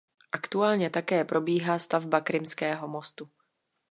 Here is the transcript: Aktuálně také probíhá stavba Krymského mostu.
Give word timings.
Aktuálně 0.31 0.89
také 0.89 1.23
probíhá 1.25 1.79
stavba 1.79 2.21
Krymského 2.21 2.87
mostu. 2.87 3.29